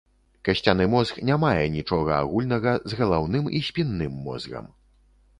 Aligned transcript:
Касцяны 0.47 0.85
мозг 0.93 1.17
не 1.29 1.35
мае 1.43 1.65
нічога 1.73 2.11
агульнага 2.21 2.73
з 2.93 2.99
галаўным 3.01 3.45
і 3.59 3.61
спінным 3.67 4.17
мозгам. 4.29 4.65